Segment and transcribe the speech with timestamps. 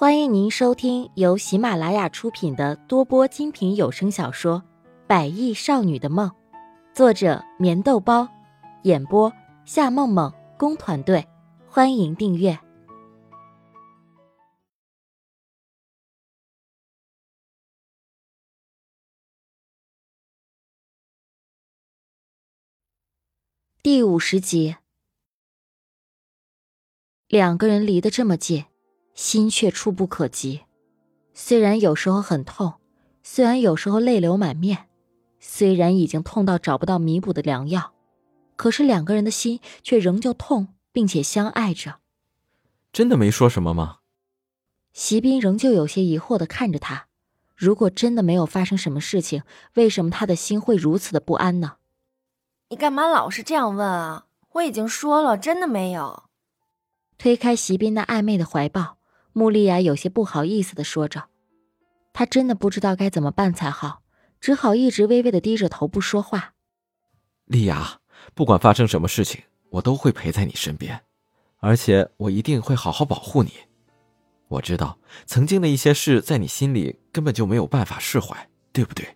[0.00, 4.62] 欢迎您收听由喜马拉雅出品的多播精品有声小说
[5.08, 6.30] 《百亿少女的梦》，
[6.94, 8.28] 作者：棉豆包，
[8.84, 9.32] 演播：
[9.64, 11.26] 夏梦梦工团队。
[11.66, 12.56] 欢迎订阅
[23.82, 24.76] 第五十集。
[27.26, 28.64] 两个人离得这么近。
[29.18, 30.60] 心却触不可及，
[31.34, 32.74] 虽然有时候很痛，
[33.24, 34.86] 虽然有时候泪流满面，
[35.40, 37.92] 虽然已经痛到找不到弥补的良药，
[38.54, 41.96] 可是两个人的心却仍旧痛，并且相爱着。
[42.92, 43.98] 真的没说什么吗？
[44.92, 47.08] 席斌仍旧有些疑惑的看着他。
[47.56, 49.42] 如果真的没有发生什么事情，
[49.74, 51.78] 为什么他的心会如此的不安呢？
[52.68, 54.26] 你干嘛老是这样问啊？
[54.52, 56.22] 我已经说了，真的没有。
[57.18, 58.97] 推开席斌那暧昧的怀抱。
[59.38, 61.26] 穆丽亚有些不好意思的说着，
[62.12, 64.02] 她真的不知道该怎么办才好，
[64.40, 66.54] 只好一直微微的低着头不说话。
[67.44, 68.00] 丽亚，
[68.34, 71.02] 不管发生什么事情，我都会陪在你身边，
[71.58, 73.52] 而且我一定会好好保护你。
[74.48, 79.06] 我知道曾经的一些事在你心里根本就没有办法释怀，对不对？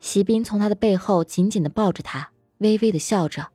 [0.00, 3.50] 席斌从他的背后紧紧的抱着他，微微的笑着。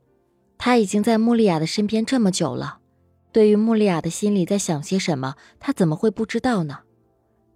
[0.58, 2.80] 他已经在穆丽亚的身边这么久了。
[3.36, 6.80] 对于穆丽亚的心里在想些什么，他怎么会不知道呢？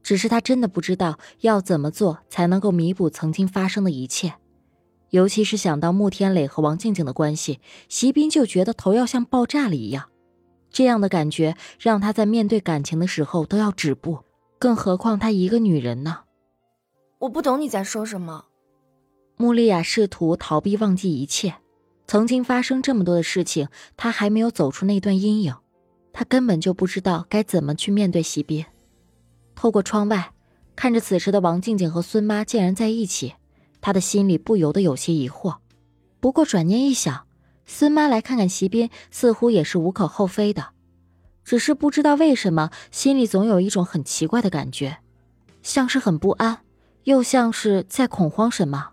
[0.04, 4.34] 只是他真的不知道要怎么做才能够弥补曾经发生的一切，
[5.12, 10.10] 尤其是想到穆天磊和王静静的关系，席斌就觉得头要像爆炸了一样。
[10.70, 14.20] 这样的感觉让他在面对感情的时候都要止步，
[14.60, 16.24] 更何况她一个女人呢？
[17.20, 18.48] 我不懂你在说什么。
[19.38, 21.56] 穆丽亚试图逃避忘记一切，
[22.06, 25.56] 曾经发生这么多的事情，她还没有走出那段阴影。
[26.12, 28.66] 他根本就不知道该怎么去面对席斌。
[29.56, 30.32] 透过窗外，
[30.76, 33.34] 看着此时的王静静和孙妈竟然在一起，
[33.82, 35.58] 他的心里不由得有些疑惑。
[36.20, 37.26] 不过转念一想，
[37.66, 40.70] 孙妈来看看席斌，似乎也是无可厚非的。
[41.44, 44.98] 只是不知道为什么，心里总有一种很奇怪的感觉，
[45.62, 46.60] 像是很不安，
[47.04, 48.90] 又像是在恐慌什么。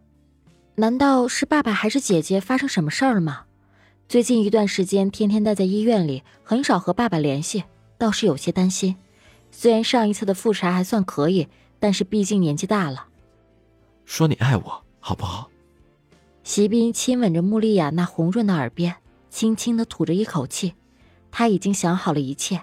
[0.77, 3.46] 难道是爸爸还是姐姐发生什么事儿了吗？
[4.09, 7.65] 最近一段时间，天天待在医院里，很少和爸爸联系，
[7.99, 8.95] 倒是有些担心。
[9.51, 11.49] 虽然上一次的复查还算可以，
[11.81, 13.09] 但是毕竟年纪大了。
[14.05, 15.51] 说你爱我，好不好？
[16.45, 18.95] 席斌亲吻着穆丽亚那红润的耳边，
[19.29, 20.75] 轻轻的吐着一口气。
[21.33, 22.63] 他已经想好了一切，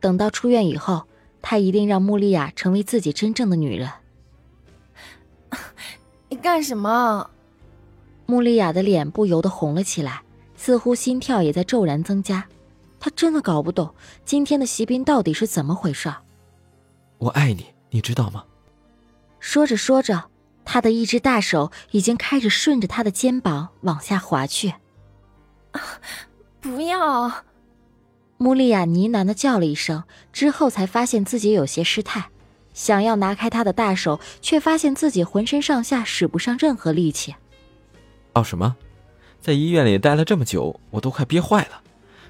[0.00, 1.06] 等到出院以后，
[1.42, 3.90] 他一定让穆丽亚成为自己真正的女人。
[6.30, 7.28] 你干什么？
[8.24, 10.22] 穆丽亚的脸不由得红了起来。
[10.58, 12.46] 似乎心跳也在骤然增加，
[13.00, 16.12] 他真的搞不懂今天的席斌到底是怎么回事。
[17.16, 18.44] 我爱你，你知道吗？
[19.38, 20.24] 说着说着，
[20.64, 24.74] 他的一只大手已经开始顺着他的肩膀往下滑去。
[26.60, 27.44] 不要！
[28.36, 30.02] 穆丽亚呢喃的叫了一声，
[30.32, 32.30] 之后才发现自己有些失态，
[32.74, 37.34] 想要拿开他的大手，却发现自己浑身上下使不上任何力气。
[38.34, 38.76] 哦，什么？
[39.40, 41.80] 在医院里待了这么久，我都快憋坏了。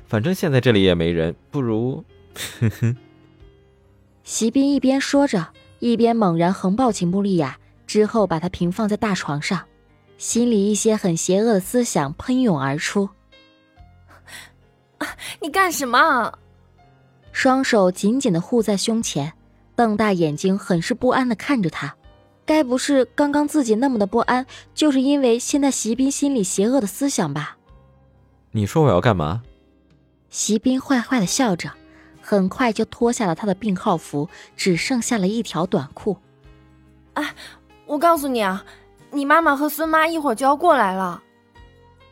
[0.06, 2.04] 反正现在这里也没人，不如……
[2.60, 2.96] 哼哼。
[4.24, 5.48] 席斌一边说着，
[5.78, 9.64] 一边猛然横抱起穆丽亚，之后把她平放在大床上，
[10.16, 13.08] 心里一些很邪恶的思想喷涌而出。
[15.40, 16.38] 你干什么？
[17.32, 19.32] 双手紧紧的护在胸前，
[19.74, 21.94] 瞪大眼睛，很是不安的看着他。
[22.48, 27.58] 该不是刚刚自己那么的不安，就是因为现在席斌心里邪恶的思想吧？
[28.52, 29.42] 你说我要干嘛？
[30.30, 31.70] 席斌坏坏的笑着，
[32.22, 36.16] 很快就脱下了他的病号服，只剩下了一条短裤。
[37.12, 37.34] 哎，
[37.84, 38.64] 我告诉你啊，
[39.10, 41.22] 你妈妈和孙妈一会儿就要过来了。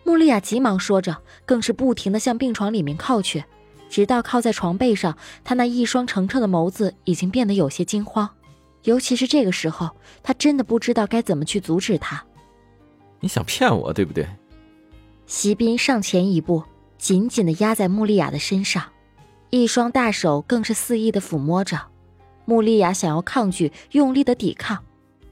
[0.04, 1.16] 穆丽亚急忙说着，
[1.47, 3.44] 更是不停的向病床里面靠去，
[3.88, 8.28] 直到靠在床背上，她那一双澄澈的眸子已经变得有些惊慌。
[8.86, 9.91] 尤其是这个时候，
[10.22, 12.24] 他真的不知道该怎么去阻止他。
[13.18, 14.27] 你想骗我，对不对？
[15.27, 16.62] 席斌上前一步，
[16.97, 18.92] 紧紧的压在穆丽亚的身上，
[19.50, 21.80] 一双大手更是肆意的抚摸着。
[22.44, 24.84] 穆丽亚想要抗拒，用力的抵抗，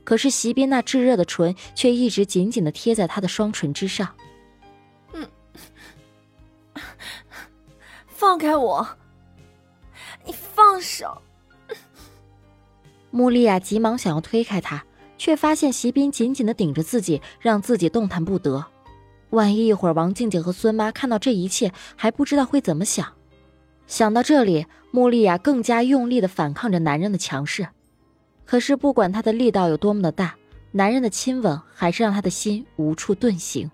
[0.02, 4.12] 可是席斌那炙热的唇却一直紧紧的贴在她的双唇之上。
[5.12, 5.24] 嗯，
[8.08, 8.84] 放开我！
[10.26, 11.22] 你放手！
[13.14, 14.84] 穆丽亚急忙想要推开他，
[15.16, 18.66] 却发现席斌紧紧的顶着自己，让自己动弹不得。
[19.30, 23.06] 万一一会儿王静静和孙妈看到这一切，还不知道会怎么想。
[23.86, 27.68] 想到这里，穆丽亚更加用力的反抗着男人的强势。
[28.44, 30.34] 可是不管她的力道有多么的大，
[30.72, 33.70] 男人的亲吻还是让她的心无处遁形。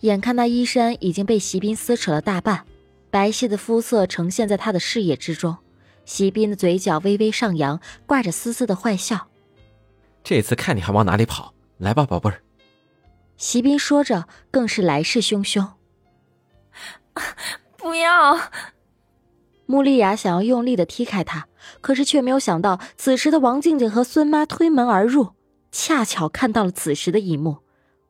[0.00, 2.64] 眼看那衣衫已经被席斌撕扯了大半，
[3.10, 5.58] 白皙的肤色呈现在他的视野之中。
[6.04, 9.28] 席斌的嘴角微微上扬，挂着丝丝的坏笑。
[10.22, 11.54] 这次看你还往哪里跑！
[11.78, 12.42] 来吧，宝贝儿。
[13.36, 15.66] 席斌说着，更是来势汹汹。
[17.76, 18.38] 不要！
[19.66, 21.46] 穆丽雅想要用力的踢开他，
[21.80, 25.30] 可是却没有想到，此时的王静静和孙妈推门而入，
[25.72, 27.58] 恰巧看到了此时的一幕，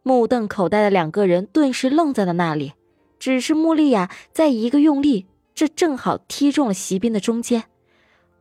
[0.02, 2.72] 目瞪口呆的两个人顿时愣在了那里。
[3.18, 7.64] 只是穆丽雅再一个用力，这正好踢中了席斌的中间。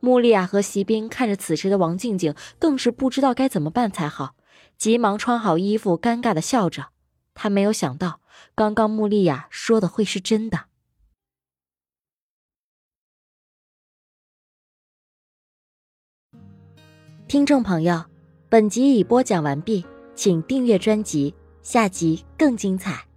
[0.00, 4.34] 穆丽亚和席斌看着此时的王静静，更是不知道该怎么办才好，
[4.76, 6.88] 急忙穿好衣服，尴尬的笑着。
[7.34, 8.20] 他没有想到，
[8.54, 10.64] 刚刚穆丽亚说的会是真的。
[17.28, 18.06] 听众朋友，
[18.48, 23.09] 本集已播讲完毕，请订阅专辑，下集更精彩。